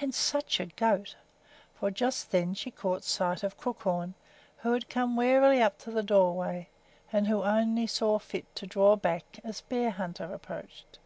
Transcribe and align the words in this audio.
And 0.00 0.14
such 0.14 0.60
a 0.60 0.66
goat! 0.66 1.16
for 1.74 1.90
just 1.90 2.30
then 2.30 2.54
she 2.54 2.70
caught 2.70 3.02
sight 3.02 3.42
of 3.42 3.56
Crookhorn, 3.58 4.14
who 4.58 4.72
had 4.74 4.88
come 4.88 5.16
warily 5.16 5.60
up 5.60 5.76
to 5.78 5.90
the 5.90 6.04
doorway, 6.04 6.68
and 7.12 7.26
who 7.26 7.42
only 7.42 7.88
saw 7.88 8.20
fit 8.20 8.54
to 8.54 8.66
draw 8.68 8.94
back 8.94 9.40
as 9.42 9.62
Bearhunter 9.62 10.32
approached. 10.32 11.00